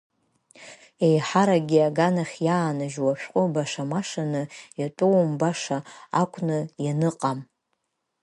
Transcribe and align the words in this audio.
Еиҳаракгьы 1.07 1.79
аганахь 1.87 2.35
иааныжьу 2.45 3.07
ашәҟәы 3.13 3.43
баша-машаны, 3.53 4.43
иатәоумбаша 4.79 5.77
акәны 6.21 6.59
ианыҟам. 6.85 7.39